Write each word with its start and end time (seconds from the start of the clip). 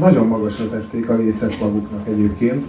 nagyon 0.00 0.26
magasra 0.26 0.68
tették 0.68 1.08
a 1.08 1.16
lécet 1.16 1.60
maguknak 1.60 2.06
egyébként. 2.06 2.64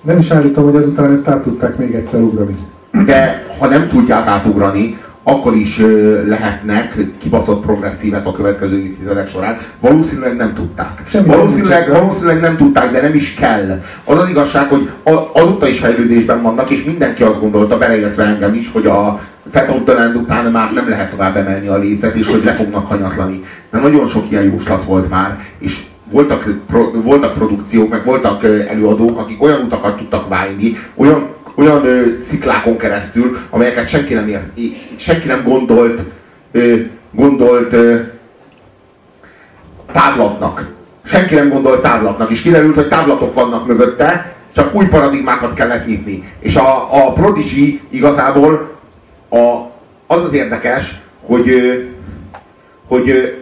Nem 0.00 0.18
is 0.18 0.30
állítom, 0.30 0.64
hogy 0.64 0.82
ezután 0.82 1.12
ezt 1.12 1.28
át 1.28 1.42
tudták 1.42 1.76
még 1.76 1.94
egyszer 1.94 2.20
ugrani. 2.20 2.56
De 3.04 3.46
ha 3.58 3.66
nem 3.66 3.88
tudják 3.88 4.26
átugrani, 4.26 4.98
akkor 5.22 5.54
is 5.54 5.80
lehetnek 6.26 6.96
kibaszott 7.18 7.64
progresszívek 7.64 8.26
a 8.26 8.32
következő 8.32 8.78
évtizedek 8.78 9.28
során. 9.28 9.56
Valószínűleg 9.80 10.36
nem 10.36 10.54
tudták. 10.54 11.02
Semmi 11.08 11.26
valószínűleg, 11.26 11.88
nem 11.88 12.00
valószínűleg 12.00 12.40
nem 12.40 12.56
tudták, 12.56 12.92
de 12.92 13.00
nem 13.00 13.14
is 13.14 13.34
kell. 13.34 13.82
Az 14.04 14.18
az 14.18 14.28
igazság, 14.28 14.68
hogy 14.68 14.90
azóta 15.32 15.68
is 15.68 15.78
fejlődésben 15.78 16.42
vannak, 16.42 16.70
és 16.70 16.84
mindenki 16.84 17.22
azt 17.22 17.40
gondolta, 17.40 17.78
beleértve 17.78 18.24
engem 18.24 18.54
is, 18.54 18.70
hogy 18.72 18.86
a 18.86 19.20
Fetottalend 19.50 20.16
után 20.16 20.50
már 20.50 20.72
nem 20.72 20.88
lehet 20.88 21.10
tovább 21.10 21.36
emelni 21.36 21.66
a 21.66 21.78
lécet, 21.78 22.14
és 22.14 22.26
hogy 22.26 22.44
le 22.44 22.54
fognak 22.54 22.86
hanyatlani. 22.86 23.44
De 23.70 23.78
nagyon 23.78 24.08
sok 24.08 24.30
ilyen 24.30 24.44
jóslat 24.44 24.84
volt 24.84 25.10
már, 25.10 25.38
és 25.58 25.84
voltak, 26.10 26.48
pro, 26.66 26.90
voltak 26.90 27.34
produkciók, 27.34 27.90
meg 27.90 28.04
voltak 28.04 28.44
előadók, 28.44 29.18
akik 29.18 29.42
olyan 29.42 29.60
utakat 29.60 29.96
tudtak 29.96 30.28
válni, 30.28 30.76
olyan 30.94 31.34
olyan 31.56 31.84
ö, 31.84 32.02
sziklákon 32.28 32.76
keresztül, 32.76 33.38
amelyeket 33.50 33.88
senki 33.88 34.14
nem, 34.14 34.28
ér, 34.28 34.40
senki 34.96 35.26
nem 35.26 35.42
gondolt, 35.44 36.02
ö, 36.52 36.74
gondolt 37.10 37.72
ö, 37.72 37.96
távlatnak. 39.92 40.74
Senki 41.04 41.34
nem 41.34 41.48
gondolt 41.48 41.82
távlatnak, 41.82 42.30
és 42.30 42.40
kiderült, 42.42 42.74
hogy 42.74 42.88
távlatok 42.88 43.34
vannak 43.34 43.66
mögötte, 43.66 44.34
csak 44.54 44.74
új 44.74 44.86
paradigmákat 44.86 45.54
kellett 45.54 45.86
nyitni. 45.86 46.32
És 46.38 46.56
a, 46.56 46.88
a 47.06 47.12
Prodigy 47.12 47.80
igazából 47.90 48.76
a, 49.28 49.36
az 50.06 50.24
az 50.24 50.32
érdekes, 50.32 51.00
hogy, 51.20 51.50
hogy 52.86 53.36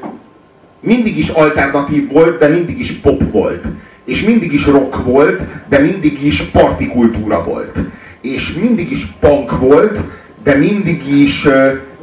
mindig 0.84 1.18
is 1.18 1.28
alternatív 1.28 2.12
volt, 2.12 2.38
de 2.38 2.48
mindig 2.48 2.80
is 2.80 2.92
pop 2.92 3.32
volt. 3.32 3.64
És 4.04 4.22
mindig 4.22 4.52
is 4.52 4.66
rock 4.66 5.04
volt, 5.04 5.40
de 5.68 5.78
mindig 5.78 6.24
is 6.24 6.42
partikultúra 6.42 7.44
volt 7.44 7.76
és 8.24 8.52
mindig 8.60 8.90
is 8.90 9.14
punk 9.20 9.58
volt, 9.58 9.98
de 10.42 10.54
mindig 10.54 11.08
is, 11.08 11.48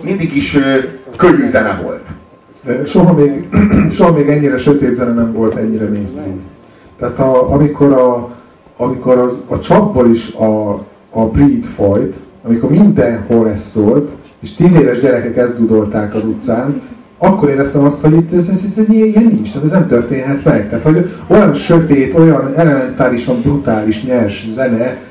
mindig 0.01 0.35
is 0.35 0.57
könnyű 1.15 1.49
zene 1.49 1.79
volt. 1.83 2.05
De 2.63 2.85
soha 2.85 3.13
még, 3.13 3.47
soha 3.95 4.11
még 4.11 4.27
ennyire 4.27 4.57
sötét 4.57 4.95
zene 4.95 5.13
nem 5.13 5.33
volt, 5.33 5.55
ennyire 5.55 5.89
mainstream. 5.89 6.39
Tehát 6.99 7.19
a, 7.19 7.53
amikor, 7.53 7.93
a, 7.93 8.35
amikor 8.77 9.17
az, 9.17 9.43
a 9.47 9.59
csapból 9.59 10.11
is 10.11 10.33
a, 10.33 10.71
a 11.09 11.25
breed 11.25 11.63
folyt, 11.63 12.15
amikor 12.43 12.69
mindenhol 12.69 13.49
ez 13.49 13.61
szólt, 13.61 14.09
és 14.39 14.53
tíz 14.53 14.75
éves 14.75 14.99
gyerekek 14.99 15.37
ezt 15.37 15.57
dudolták 15.57 16.13
az 16.13 16.25
utcán, 16.25 16.81
akkor 17.23 17.49
éreztem 17.49 17.83
azt, 17.83 18.01
hogy 18.01 18.13
itt 18.13 18.33
ez, 18.33 18.47
ez, 18.47 18.63
ez 18.69 18.77
egy 18.77 18.93
ilyen 18.93 19.23
nincs, 19.23 19.51
tehát 19.51 19.65
ez 19.65 19.71
nem 19.71 19.87
történhet 19.87 20.43
meg. 20.43 20.69
Tehát, 20.69 20.83
hogy 20.83 21.09
olyan 21.27 21.53
sötét, 21.53 22.17
olyan 22.17 22.53
elementárisan 22.55 23.41
brutális, 23.41 24.03
nyers 24.03 24.47
zene 24.53 25.01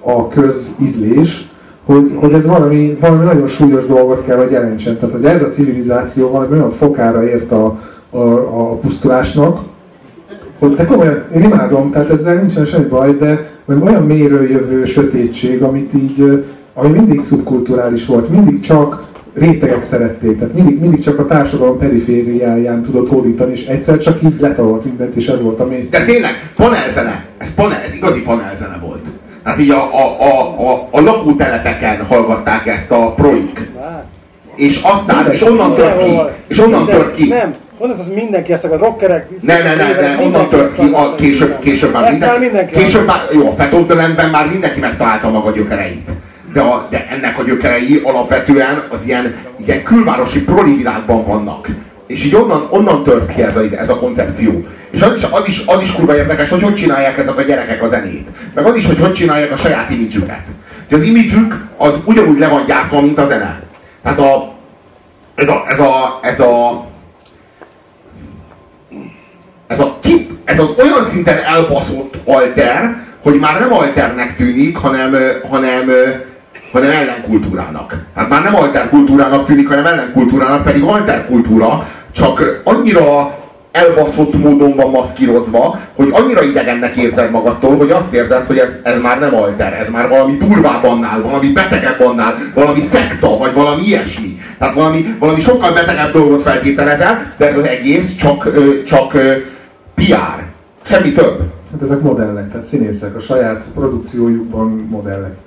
a 0.00 0.28
közízlés, 0.28 1.48
hogy, 1.84 2.12
hogy 2.20 2.32
ez 2.32 2.46
valami, 2.46 2.96
valami 3.00 3.24
nagyon 3.24 3.46
súlyos 3.46 3.86
dolgot 3.86 4.24
kell, 4.24 4.36
hogy 4.36 4.50
jelentsen. 4.50 4.98
Tehát, 4.98 5.14
hogy 5.14 5.24
ez 5.24 5.42
a 5.42 5.48
civilizáció 5.48 6.30
valami 6.30 6.52
olyan 6.52 6.72
fokára 6.72 7.28
ért 7.28 7.52
a, 7.52 7.80
a, 8.10 8.18
a 8.60 8.74
pusztulásnak, 8.74 9.60
hogy 10.58 10.74
de 10.74 10.84
komolyan, 10.84 11.22
én 11.34 11.42
imádom, 11.42 11.90
tehát 11.90 12.10
ezzel 12.10 12.34
nincsen 12.34 12.64
semmi 12.64 12.88
baj, 12.88 13.16
de 13.18 13.50
olyan 13.80 14.02
mélyről 14.02 14.50
jövő 14.50 14.84
sötétség, 14.84 15.62
amit 15.62 15.94
így, 15.94 16.44
ami 16.74 16.88
mindig 16.88 17.22
szubkulturális 17.22 18.06
volt, 18.06 18.28
mindig 18.28 18.60
csak 18.60 19.12
rétegek 19.34 19.82
szerették, 19.82 20.38
tehát 20.38 20.54
mindig, 20.54 20.80
mindig 20.80 21.02
csak 21.02 21.18
a 21.18 21.26
társadalom 21.26 21.78
perifériáján 21.78 22.82
tudott 22.82 23.08
hódítani, 23.08 23.52
és 23.52 23.66
egyszer 23.66 23.98
csak 23.98 24.22
így 24.22 24.40
letarolt 24.40 24.84
mindent, 24.84 25.14
és 25.14 25.26
ez 25.26 25.42
volt 25.42 25.60
a 25.60 25.66
mész. 25.66 25.88
De 25.88 26.04
tényleg, 26.04 26.50
panelzene, 26.56 27.24
ez, 27.38 27.54
panel, 27.54 27.80
ez 27.86 27.94
igazi 27.94 28.20
panelzene 28.20 28.78
volt. 28.82 29.04
Hát 29.42 29.60
így 29.60 29.70
a, 29.70 29.94
a, 29.94 30.20
a, 30.20 30.70
a, 30.70 30.88
a 30.90 31.00
lakótelepeken 31.00 32.04
hallgatták 32.04 32.66
ezt 32.66 32.90
a 32.90 33.12
proik. 33.12 33.70
És 34.54 34.80
aztán, 34.82 35.32
és 35.32 35.42
onnan 35.42 35.74
tört 35.74 36.04
ki, 36.04 36.18
és 36.46 36.58
onnan 36.58 36.86
tört 36.86 37.14
ki. 37.14 37.28
Nem, 37.28 37.54
Mondasz, 37.78 37.98
az 37.98 38.10
mindenki 38.14 38.52
ezt 38.52 38.64
a 38.64 38.76
rockerek... 38.76 39.28
Nem, 39.40 39.62
nem, 39.62 39.76
nem, 39.76 40.00
nem, 40.00 40.20
onnan 40.20 40.48
tört 40.48 40.74
ki, 40.74 40.90
a, 40.92 41.14
később, 41.14 41.58
később 41.58 41.92
már 41.92 42.10
minden, 42.10 42.40
mindenki. 42.40 42.74
Később 42.74 43.06
már, 43.06 43.18
jó, 43.32 43.48
a 43.48 43.54
Fetoltelenben 43.54 44.30
már 44.30 44.48
mindenki 44.48 44.80
megtalálta 44.80 45.30
maga 45.30 45.50
gyökereit. 45.50 46.08
De, 46.54 46.60
a, 46.60 46.86
de 46.90 47.06
ennek 47.10 47.38
a 47.38 47.42
gyökerei 47.42 48.00
alapvetően 48.04 48.82
az 48.88 48.98
ilyen, 49.04 49.34
ilyen 49.66 49.82
külvárosi 49.82 50.42
proli 50.42 50.76
világban 50.76 51.24
vannak. 51.24 51.68
És 52.06 52.24
így 52.24 52.34
onnan, 52.34 52.66
onnan 52.70 53.04
tört 53.04 53.34
ki 53.34 53.42
ez 53.42 53.56
a, 53.56 53.62
ez 53.78 53.88
a 53.88 53.96
koncepció. 53.96 54.66
És 54.90 55.00
az 55.00 55.16
is, 55.16 55.22
az, 55.30 55.42
is, 55.46 55.62
az 55.66 55.82
is 55.82 55.92
kurva 55.92 56.16
érdekes, 56.16 56.48
hogy 56.48 56.62
hogy 56.62 56.74
csinálják 56.74 57.18
ezek 57.18 57.36
a 57.36 57.42
gyerekek 57.42 57.82
a 57.82 57.88
zenét. 57.88 58.28
Meg 58.54 58.66
az 58.66 58.76
is, 58.76 58.86
hogy 58.86 58.98
hogy 58.98 59.12
csinálják 59.12 59.52
a 59.52 59.56
saját 59.56 59.90
imidzsüket. 59.90 60.42
Az 60.90 61.02
imidzsük 61.02 61.64
az 61.76 61.94
ugyanúgy 62.04 62.38
le 62.38 62.48
van 62.48 62.64
gyártva, 62.66 63.00
mint 63.00 63.18
a 63.18 63.26
zene. 63.26 63.62
Tehát 64.02 64.18
a, 64.18 64.52
ez 65.34 65.48
a, 65.48 65.64
ez 65.68 65.78
a, 65.78 66.20
ez 66.22 66.40
a, 66.40 66.84
ez 69.66 69.80
a 69.80 69.98
kip, 70.02 70.30
ez 70.44 70.58
az 70.58 70.70
olyan 70.78 71.06
szinten 71.10 71.38
elbaszott 71.44 72.14
alter, 72.24 72.96
hogy 73.22 73.38
már 73.38 73.60
nem 73.60 73.72
alternek 73.72 74.36
tűnik, 74.36 74.76
hanem, 74.76 75.16
hanem, 75.50 75.90
hanem 76.74 76.90
ellenkultúrának. 76.90 78.04
Hát 78.14 78.28
már 78.28 78.42
nem 78.42 78.56
alterkultúrának 78.56 79.46
tűnik, 79.46 79.68
hanem 79.68 79.86
ellenkultúrának, 79.86 80.64
pedig 80.64 80.82
alterkultúra, 80.82 81.86
csak 82.12 82.60
annyira 82.64 83.38
elbaszott 83.72 84.34
módon 84.34 84.74
van 84.74 84.90
maszkírozva, 84.90 85.78
hogy 85.94 86.08
annyira 86.12 86.42
idegennek 86.42 86.96
érzed 86.96 87.30
magadtól, 87.30 87.76
hogy 87.76 87.90
azt 87.90 88.12
érzed, 88.12 88.46
hogy 88.46 88.58
ez, 88.58 88.68
ez 88.82 89.00
már 89.00 89.18
nem 89.18 89.34
alter, 89.34 89.72
ez 89.72 89.88
már 89.90 90.08
valami 90.08 90.36
durvább 90.36 90.84
annál, 90.84 91.22
valami 91.22 91.52
betegebb 91.52 92.00
annál, 92.00 92.34
valami 92.54 92.80
szekta, 92.80 93.38
vagy 93.38 93.54
valami 93.54 93.82
ilyesmi. 93.82 94.38
Tehát 94.58 94.74
valami, 94.74 95.14
valami 95.18 95.40
sokkal 95.40 95.72
betegebb 95.72 96.12
dolgot 96.12 96.42
feltételezel, 96.42 97.32
de 97.36 97.48
ez 97.48 97.56
az 97.56 97.64
egész 97.64 98.16
csak, 98.16 98.48
csak 98.84 99.12
PR. 99.94 100.42
Semmi 100.82 101.12
több. 101.12 101.38
Hát 101.72 101.82
ezek 101.82 102.00
modellek, 102.00 102.50
tehát 102.50 102.66
színészek, 102.66 103.16
a 103.16 103.20
saját 103.20 103.64
produkciójukban 103.74 104.86
modellek. 104.90 105.43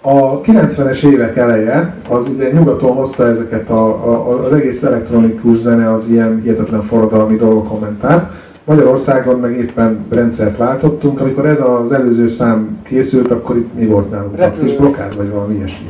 A 0.00 0.40
90-es 0.40 1.04
évek 1.04 1.36
eleje, 1.36 1.94
az 2.08 2.28
ugye 2.28 2.50
nyugaton 2.52 2.92
hozta 2.92 3.26
ezeket 3.26 3.70
a, 3.70 3.86
a, 3.86 4.44
az 4.44 4.52
egész 4.52 4.82
elektronikus 4.82 5.58
zene 5.58 5.92
az 5.92 6.08
ilyen 6.08 6.40
hihetetlen 6.42 6.82
forradalmi 6.82 7.36
dolgokon 7.36 7.80
ment 7.80 8.04
át. 8.04 8.32
Magyarországon 8.64 9.40
meg 9.40 9.56
éppen 9.56 10.04
rendszert 10.10 10.56
váltottunk, 10.56 11.20
amikor 11.20 11.46
ez 11.46 11.60
az 11.60 11.92
előző 11.92 12.28
szám 12.28 12.78
készült, 12.82 13.30
akkor 13.30 13.56
itt 13.56 13.74
mi 13.74 13.86
volt 13.86 14.10
nálunk? 14.10 14.36
Taxis 14.36 14.76
blokád, 14.76 15.16
vagy 15.16 15.30
valami 15.30 15.54
ilyesmi. 15.54 15.86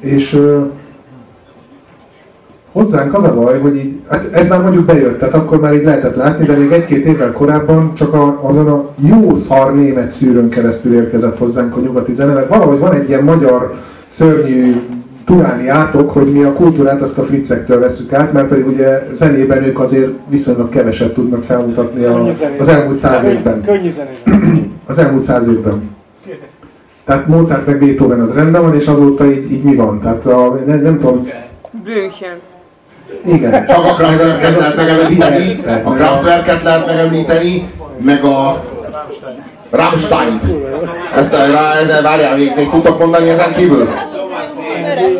És 0.00 0.40
Hozzánk 2.72 3.14
az 3.14 3.24
a 3.24 3.34
baj, 3.34 3.58
hogy 3.58 3.76
így, 3.76 4.00
hát 4.08 4.28
ez 4.32 4.48
már 4.48 4.62
mondjuk 4.62 4.84
bejött, 4.84 5.18
tehát 5.18 5.34
akkor 5.34 5.60
már 5.60 5.74
így 5.74 5.84
lehetett 5.84 6.16
látni, 6.16 6.46
de 6.46 6.56
még 6.56 6.72
egy-két 6.72 7.04
évvel 7.04 7.32
korábban 7.32 7.94
csak 7.94 8.14
a, 8.14 8.40
azon 8.42 8.68
a 8.68 8.88
jó 8.96 9.34
szar 9.34 9.74
német 9.74 10.10
szűrőn 10.10 10.48
keresztül 10.48 10.94
érkezett 10.94 11.38
hozzánk 11.38 11.76
a 11.76 11.80
nyugati 11.80 12.12
zene, 12.12 12.32
mert 12.32 12.48
valahogy 12.48 12.78
van 12.78 12.94
egy 12.94 13.08
ilyen 13.08 13.24
magyar 13.24 13.74
szörnyű 14.08 14.74
turáni 15.24 15.68
átok, 15.68 16.10
hogy 16.10 16.32
mi 16.32 16.42
a 16.42 16.52
kultúrát 16.52 17.02
azt 17.02 17.18
a 17.18 17.24
friccektől 17.24 17.80
veszük 17.80 18.12
át, 18.12 18.32
mert 18.32 18.48
pedig 18.48 18.66
ugye 18.66 19.06
zenében 19.12 19.64
ők 19.64 19.80
azért 19.80 20.10
viszonylag 20.28 20.68
keveset 20.68 21.14
tudnak 21.14 21.44
felmutatni 21.44 22.04
a, 22.04 22.26
az 22.58 22.68
elmúlt 22.68 22.96
száz 22.96 23.24
évben. 23.24 23.62
Könnyű 23.62 23.90
Az 24.86 24.98
elmúlt 24.98 25.22
száz 25.22 25.48
évben. 25.48 25.96
Tehát 27.04 27.26
Mozart 27.26 27.66
meg 27.66 27.78
Beethoven 27.78 28.20
az 28.20 28.34
rendben 28.34 28.62
van, 28.62 28.74
és 28.74 28.86
azóta 28.86 29.26
így, 29.26 29.52
így 29.52 29.62
mi 29.62 29.74
van? 29.74 30.00
Tehát 30.00 30.26
a, 30.26 30.60
nem, 30.66 30.80
nem 30.80 30.98
tudom... 30.98 31.28
Blümchen. 31.84 32.36
Igen. 33.26 33.66
Csak 33.66 33.84
a 33.84 33.94
Kraftwerket 33.94 34.58
lehet 34.58 34.76
megemlíteni, 34.76 35.56
a 35.84 35.90
Kraftwerket 35.90 36.62
lehet 36.62 36.86
megemlíteni, 36.86 37.70
meg 37.98 38.24
a 38.24 38.62
Rammstein. 39.70 40.40
Ezt 41.14 41.32
rá, 41.32 41.74
ezzel 41.74 42.02
várjál, 42.02 42.36
még, 42.36 42.52
még 42.56 42.70
tudtok 42.70 42.98
mondani 42.98 43.28
ezen 43.28 43.54
kívül? 43.54 43.88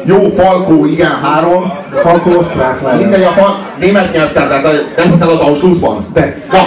Jó, 0.05 0.33
Falkó, 0.37 0.87
igen, 0.87 1.19
három. 1.23 1.73
Falkó 2.03 2.37
osztrák 2.39 2.83
lehet. 2.83 3.01
Mindegy, 3.01 3.23
a 3.23 3.31
fal... 3.31 3.67
német 3.79 4.13
nyelvtel, 4.13 4.49
tehát 4.49 4.95
nem 4.97 5.11
hiszel 5.11 5.29
az 5.29 5.39
Auschwitzban? 5.39 6.07
De. 6.13 6.37
Na. 6.53 6.59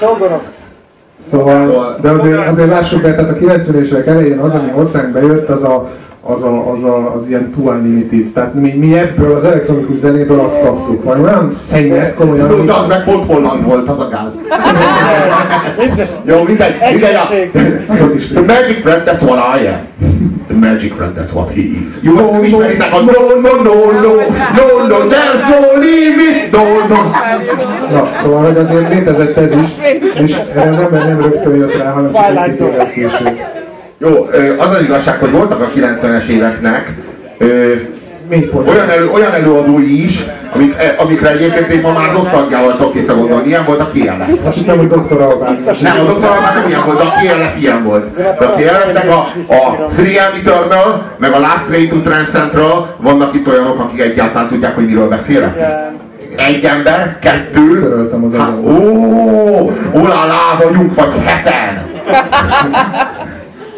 Sógorok. 0.00 0.42
Szóval, 1.30 1.66
szóval, 1.66 1.98
de 2.02 2.10
azért, 2.10 2.48
azért 2.48 2.68
lássuk 2.68 3.02
be, 3.02 3.14
tehát 3.14 3.30
a 3.30 3.34
90-es 3.34 4.06
elején 4.06 4.38
az, 4.38 4.54
ami 4.54 4.70
hozzánk 4.70 5.12
bejött, 5.12 5.48
az 5.48 5.62
a, 5.62 5.88
az, 6.26 6.42
a, 6.42 6.72
az, 6.72 6.84
a, 6.84 7.14
az 7.14 7.28
ilyen 7.28 7.52
too 7.56 7.72
unlimited. 7.72 8.32
Tehát 8.32 8.54
mi, 8.54 8.72
mi 8.72 8.98
ebből 8.98 9.36
az 9.36 9.44
elektronikus 9.44 9.98
zenéből 9.98 10.40
azt 10.40 10.60
kaptuk. 10.62 11.04
Vagy 11.04 11.20
olyan 11.20 11.52
szennyet, 11.52 12.14
komolyan... 12.14 12.50
Jó, 12.50 12.64
de 12.64 12.72
az 12.72 12.86
meg 12.86 13.04
pont 13.04 13.26
Holland 13.26 13.64
volt, 13.64 13.88
az 13.88 14.00
a 14.00 14.08
gáz. 14.08 14.32
Jó, 16.24 16.42
mindegy, 16.42 16.74
mindegy. 16.90 17.50
The 18.32 18.40
magic 18.40 18.82
bread, 18.82 19.02
that's 19.04 19.22
what 19.22 19.60
I 19.60 19.66
am. 19.66 19.78
The 20.48 20.54
Magic 20.54 20.92
friend, 20.94 21.16
that's 21.16 21.32
what 21.32 21.50
he 21.50 21.60
is. 21.60 21.92
Jó, 22.02 22.14
no, 22.14 22.30
no, 22.30 22.42
ismeritek 22.42 22.92
a 22.92 23.00
no, 23.00 23.12
no, 23.40 23.62
no, 23.62 23.90
no, 23.92 24.14
no, 24.56 24.86
no, 24.86 25.08
there's 25.08 25.42
no 25.48 25.80
limit, 25.80 26.52
no, 26.52 26.62
no. 26.88 27.02
Na, 27.92 28.08
szóval, 28.22 28.44
hogy 28.44 28.56
azért 28.56 28.94
létezett 28.94 29.36
ez 29.36 29.50
is, 29.50 29.70
és 30.14 30.36
erre 30.54 30.70
az 30.70 30.78
ember 30.78 31.06
nem 31.06 31.20
rögtön 31.20 31.56
jött 31.56 31.76
rá, 31.76 31.90
hanem 31.90 32.12
csak 32.12 32.48
egy 32.48 32.60
évvel 32.60 32.86
később. 32.86 33.65
Jó, 33.98 34.28
az 34.58 34.68
az 34.68 34.82
igazság, 34.82 35.18
hogy 35.18 35.30
voltak 35.30 35.60
a 35.60 35.70
90-es 35.76 36.26
éveknek 36.26 36.94
olyan, 38.52 38.90
elő, 38.90 39.08
olyan 39.08 39.32
előadói 39.32 40.04
is, 40.04 40.24
amik, 40.54 40.74
amikre 40.98 41.30
egyébként 41.30 41.68
én 41.68 41.80
ma 41.80 41.92
már 41.92 42.12
nosztalgiával 42.12 42.74
szok 42.74 42.94
visszagondolni. 42.94 43.46
Ilyen 43.46 43.64
volt 43.64 43.80
a 43.80 43.90
KLF. 43.92 44.46
Azt 44.46 44.56
hittem, 44.56 44.78
hogy 44.78 44.88
doktor 44.88 45.20
Albán. 45.20 45.56
Nem, 45.82 46.00
a 46.00 46.04
doktor 46.04 46.30
Albán 46.30 46.54
nem 46.54 46.68
ilyen 46.68 46.84
volt, 46.84 47.00
a 47.00 47.04
KLF 47.04 47.60
ilyen 47.60 47.84
volt. 47.84 48.14
De 48.14 48.44
a 48.44 48.50
KLF-nek 48.52 49.10
a, 49.10 49.18
a 49.54 49.90
Free 49.90 50.20
Eternal, 50.20 51.10
meg 51.18 51.32
a 51.32 51.38
Last 51.38 51.64
Train 51.68 51.88
to 51.88 51.96
Trans 51.96 52.28
Central, 52.28 52.96
vannak 52.98 53.34
itt 53.34 53.48
olyanok, 53.48 53.78
akik 53.78 54.00
egyáltalán 54.00 54.48
tudják, 54.48 54.74
hogy 54.74 54.86
miről 54.86 55.08
beszélek. 55.08 55.56
Egy 56.36 56.64
ember, 56.64 57.18
kettő, 57.20 57.80
Töröltem 57.80 58.24
az 58.24 58.36
hát, 58.36 58.56
ó, 58.64 59.72
olálá 59.92 60.56
vagyunk, 60.62 60.94
vagy 60.94 61.12
heten. 61.24 61.84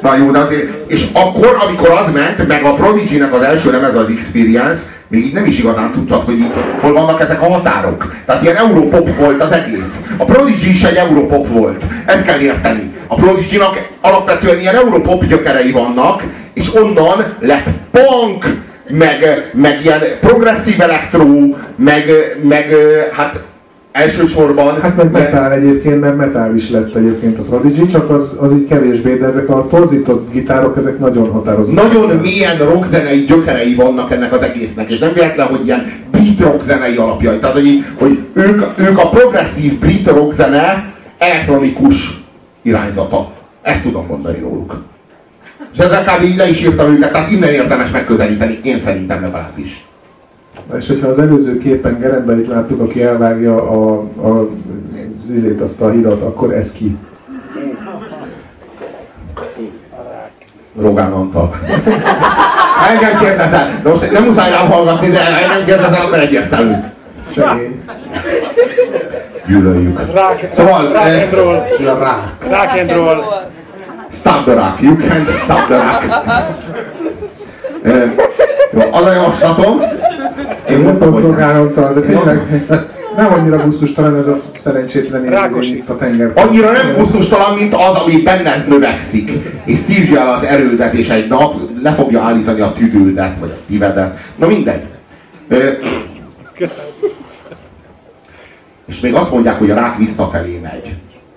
Na 0.08 0.16
jó, 0.16 0.30
de 0.30 0.38
azért, 0.38 0.90
és 0.90 1.06
akkor, 1.12 1.56
amikor 1.60 1.90
az 1.90 2.12
ment, 2.12 2.48
meg 2.48 2.64
a 2.64 2.74
Prodigy-nek 2.74 3.34
az 3.34 3.42
első 3.42 3.70
lemez 3.70 3.94
az 3.96 4.06
Experience, 4.18 4.80
még 5.08 5.24
így 5.24 5.32
nem 5.32 5.46
is 5.46 5.58
igazán 5.58 5.92
tudtad, 5.92 6.24
hogy 6.24 6.38
itt, 6.38 6.54
hol 6.80 6.92
vannak 6.92 7.20
ezek 7.20 7.42
a 7.42 7.52
határok. 7.52 8.14
Tehát 8.26 8.42
ilyen 8.42 8.56
Europop 8.56 9.16
volt 9.16 9.42
az 9.42 9.50
egész. 9.50 10.00
A 10.16 10.24
Prodigy 10.24 10.66
is 10.68 10.82
egy 10.82 10.96
Europop 10.96 11.48
volt. 11.48 11.82
Ezt 12.06 12.24
kell 12.24 12.40
érteni. 12.40 12.92
A 13.06 13.14
Prodigy-nak 13.14 13.88
alapvetően 14.00 14.60
ilyen 14.60 14.74
Europop 14.74 15.24
gyökerei 15.24 15.70
vannak, 15.70 16.22
és 16.54 16.74
onnan 16.74 17.34
lett 17.40 17.66
punk, 17.90 18.44
meg, 18.88 19.50
meg 19.52 19.80
ilyen 19.84 20.00
progresszív 20.20 20.80
elektró, 20.80 21.56
meg, 21.76 22.10
meg 22.42 22.74
hát 23.12 23.40
elsősorban... 23.98 24.80
Hát 24.80 24.96
meg 24.96 25.10
metal 25.10 25.52
egyébként, 25.52 26.00
mert 26.00 26.16
metal 26.16 26.54
is 26.54 26.70
lett 26.70 26.94
egyébként 26.94 27.38
a 27.38 27.42
Prodigy, 27.42 27.88
csak 27.88 28.10
az, 28.10 28.38
az 28.40 28.52
így 28.52 28.66
kevésbé, 28.66 29.16
de 29.16 29.26
ezek 29.26 29.48
a 29.48 29.66
torzított 29.66 30.32
gitárok, 30.32 30.76
ezek 30.76 30.98
nagyon 30.98 31.30
határozottak. 31.30 31.92
Nagyon 31.92 32.16
mélyen 32.16 32.58
rockzenei 32.58 33.24
gyökerei 33.24 33.74
vannak 33.74 34.10
ennek 34.10 34.32
az 34.32 34.42
egésznek, 34.42 34.90
és 34.90 34.98
nem 34.98 35.12
véletlen, 35.12 35.46
hogy 35.46 35.64
ilyen 35.66 35.92
brit 36.10 36.40
rockzenei 36.40 36.96
alapjai. 36.96 37.38
Tehát, 37.38 37.54
hogy, 37.54 37.84
hogy 37.98 38.18
ők, 38.32 38.62
ők 38.76 38.98
a 38.98 39.08
progresszív 39.08 39.78
brit 39.78 40.10
rockzene 40.10 40.92
elektronikus 41.18 42.22
irányzata. 42.62 43.32
Ezt 43.62 43.82
tudom 43.82 44.06
mondani 44.06 44.38
róluk. 44.38 44.82
És 45.72 45.78
ezzel 45.78 46.04
kb. 46.04 46.22
így 46.24 46.36
le 46.36 46.48
is 46.48 46.60
írtam 46.60 46.90
őket, 46.90 47.12
tehát 47.12 47.30
innen 47.30 47.50
érdemes 47.50 47.90
megközelíteni, 47.90 48.60
én 48.62 48.78
szerintem 48.84 49.20
legalábbis. 49.20 49.87
És 50.76 50.86
hogyha 50.86 51.08
az 51.08 51.18
előző 51.18 51.58
képen 51.58 51.98
Gerendait 51.98 52.48
láttuk, 52.48 52.80
aki 52.80 53.02
elvágja 53.02 53.54
a, 53.54 54.02
a, 54.16 54.48
az 55.28 55.30
izét, 55.30 55.60
azt 55.60 55.80
a 55.80 55.90
hidat, 55.90 56.22
akkor 56.22 56.52
ez 56.52 56.72
ki? 56.72 56.96
Rogán 60.80 61.12
Antal. 61.12 61.54
Engem 62.90 63.18
kérdezel, 63.18 63.80
de 63.82 63.88
most 63.88 64.10
nem 64.12 64.24
muszáj 64.24 64.50
rám 64.50 64.70
hallgatni, 64.70 65.08
de 65.08 65.42
engem 65.42 65.64
kérdezel, 65.64 66.06
akkor 66.06 66.18
egyértelmű. 66.18 66.74
Szegény. 67.30 67.82
Gyűlöljük. 69.46 70.00
Ez 70.00 70.10
rock, 70.10 70.48
Szóval, 70.54 70.82
rock 70.82 70.96
eh, 70.96 71.22
and 71.22 71.32
roll. 71.32 71.98
Rá. 71.98 72.32
Rock 72.40 72.80
and 72.80 72.90
roll. 72.90 73.24
Stop 74.12 74.44
the 74.44 74.54
rock. 74.54 74.80
You 74.80 74.96
can't 74.96 75.42
stop 75.44 75.66
the 75.66 75.76
rock. 75.76 76.04
Eh, 77.82 78.12
Jó, 78.72 78.80
az 78.92 79.04
a 79.04 79.12
javaslatom. 79.12 79.80
Én 80.78 80.84
nem. 80.84 80.98
Rogánontal, 81.00 81.92
de 81.94 82.00
tényleg 82.00 82.64
nem 83.16 83.32
annyira 83.32 83.64
gusztustalan 83.64 84.16
ez 84.16 84.26
a 84.26 84.40
szerencsétlen 84.58 85.24
Rákosi. 85.24 85.76
itt 85.76 85.88
a 85.88 85.96
tenger. 85.96 86.32
Annyira 86.34 86.72
nem 86.72 86.94
gusztustalan, 86.96 87.54
mint 87.58 87.74
az, 87.74 87.94
ami 88.04 88.22
benned 88.22 88.68
növekszik, 88.68 89.30
és 89.64 89.78
szívja 89.78 90.20
el 90.20 90.34
az 90.34 90.42
erődet, 90.42 90.92
és 90.92 91.08
egy 91.08 91.28
nap 91.28 91.54
le 91.82 91.92
fogja 91.92 92.22
állítani 92.22 92.60
a 92.60 92.72
tüdődet, 92.72 93.38
vagy 93.40 93.52
a 93.56 93.58
szívedet. 93.66 94.18
Na 94.36 94.46
mindegy. 94.46 94.82
Ö, 95.48 95.70
Köszönöm. 96.56 96.84
És 98.86 99.00
még 99.00 99.14
azt 99.14 99.30
mondják, 99.30 99.58
hogy 99.58 99.70
a 99.70 99.74
rák 99.74 99.96
visszafelé 99.96 100.60
megy. 100.62 100.94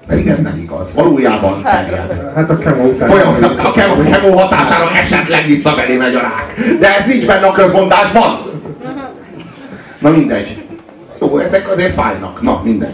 Pedig 0.08 0.28
ez 0.28 0.40
nem 0.40 0.58
igaz. 0.58 0.88
Valójában 0.96 1.62
terjed. 1.64 2.32
Hát 2.36 2.50
a 2.50 2.58
kemo 2.58 2.84
után. 2.84 3.10
Olyan, 3.10 3.44
a 3.44 3.72
kemo 4.12 4.38
hatására 4.38 4.92
esetleg 4.92 5.46
visszafelé 5.46 5.98
megy 5.98 6.16
a 6.16 6.20
rák. 6.20 6.78
De 6.80 6.98
ez 6.98 7.06
nincs 7.06 7.26
benne 7.26 7.48
a 7.48 7.52
közmondásban. 7.52 8.51
Na 10.02 10.10
mindegy. 10.10 10.64
Jó, 11.20 11.38
ezek 11.38 11.70
azért 11.72 11.94
fájnak. 11.94 12.42
Na 12.42 12.62
mindegy. 12.64 12.94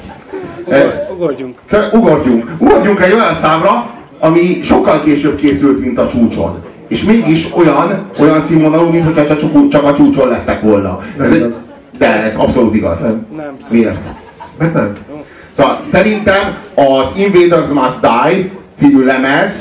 Eh, 0.70 0.84
Ugorjunk. 1.12 1.58
Ugorjunk. 1.94 2.52
Ugorjunk 2.60 3.02
egy 3.02 3.14
olyan 3.14 3.36
számra, 3.42 3.90
ami 4.20 4.60
sokkal 4.64 5.04
később 5.04 5.36
készült, 5.36 5.80
mint 5.80 5.98
a 6.00 6.08
csúcson. 6.08 6.64
És 6.88 7.04
mégis 7.04 7.48
olyan, 7.56 8.10
olyan 8.20 8.42
színvonalú, 8.48 8.90
mint 8.90 9.06
hogyha 9.06 9.28
csak, 9.28 9.40
a- 9.56 9.68
csak 9.70 9.84
a 9.84 9.94
csúcson 9.94 10.28
lettek 10.28 10.62
volna. 10.62 11.00
Nem 11.18 11.26
Ez 11.28 11.34
egy, 11.42 11.54
de 11.98 12.24
ez 12.24 12.36
abszolút 12.36 12.76
igaz. 12.76 13.00
Nem. 13.00 13.26
Nem. 13.36 13.56
Miért? 13.70 13.98
Mert 14.58 14.74
nem. 14.74 14.94
Szóval 15.58 15.82
szerintem 15.92 16.58
az 16.76 17.06
Invaders 17.16 17.68
Must 17.74 18.00
Die 18.02 18.50
című 18.78 19.04
lemez 19.06 19.52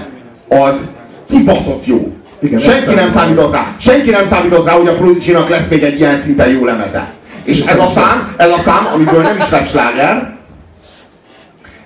az 0.49 0.89
kibaszott 1.31 1.87
jó. 1.87 2.13
Igen, 2.39 2.61
Senki 2.61 2.95
nem 2.95 3.11
számított. 3.13 3.53
rá. 3.53 3.75
Senki 3.79 4.11
nem 4.11 4.27
számított 4.27 4.67
rá, 4.67 4.73
hogy 4.73 4.89
a 4.89 4.93
prodigy 4.97 5.37
lesz 5.49 5.69
még 5.71 5.83
egy 5.83 5.99
ilyen 5.99 6.19
szinten 6.19 6.49
jó 6.49 6.65
lemeze. 6.65 7.13
És 7.47 7.61
ez 7.61 7.79
a 7.79 7.89
szám, 7.95 8.35
ez 8.37 8.51
a 8.51 8.59
szám, 8.65 8.87
amiből 8.95 9.23
nem 9.23 9.37
is 9.37 9.51
lett 9.51 9.69
sláger, 9.69 10.37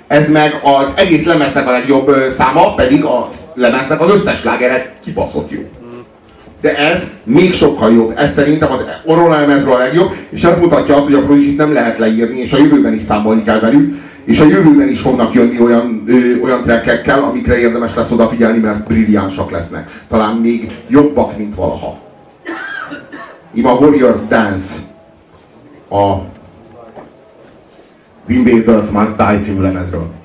ez 0.06 0.28
meg 0.28 0.60
az 0.62 0.86
egész 0.94 1.24
lemeznek 1.24 1.68
a 1.68 1.70
legjobb 1.70 2.14
száma, 2.36 2.74
pedig 2.74 3.04
a 3.04 3.28
lemeznek 3.54 4.00
az 4.00 4.10
összes 4.10 4.40
slágere 4.40 4.92
kibaszott 5.04 5.50
jó. 5.50 5.60
De 6.60 6.76
ez 6.76 7.02
még 7.24 7.54
sokkal 7.54 7.92
jobb. 7.92 8.12
Ez 8.16 8.32
szerintem 8.34 8.72
az 8.72 8.84
Orrola 9.04 9.38
lemezről 9.38 9.72
a 9.72 9.78
legjobb, 9.78 10.10
és 10.30 10.42
ez 10.42 10.58
mutatja 10.58 10.94
azt, 10.94 11.04
hogy 11.04 11.14
a 11.14 11.22
prodigy 11.22 11.56
nem 11.56 11.72
lehet 11.72 11.98
leírni, 11.98 12.40
és 12.40 12.52
a 12.52 12.58
jövőben 12.58 12.94
is 12.94 13.02
számolni 13.02 13.42
kell 13.42 13.60
velük, 13.60 13.98
és 14.24 14.40
a 14.40 14.44
jövőben 14.44 14.88
is 14.88 15.00
fognak 15.00 15.34
jönni 15.34 15.60
olyan, 15.60 16.04
ö, 16.06 16.40
olyan 16.42 16.62
trekkekkel, 16.62 17.22
amikre 17.22 17.58
érdemes 17.58 17.94
lesz 17.94 18.10
odafigyelni, 18.10 18.58
mert 18.58 18.86
brilliánsak 18.86 19.50
lesznek. 19.50 19.90
Talán 20.08 20.36
még 20.36 20.70
jobbak, 20.88 21.38
mint 21.38 21.54
valaha. 21.54 21.98
Ima 23.54 23.72
Warriors 23.72 24.20
Dance 24.28 24.72
a 25.90 26.24
az 28.22 28.28
Invaders 28.28 28.90
Must 28.90 29.16
Die 29.16 29.40
című 29.42 29.60
lemezről. 29.60 30.19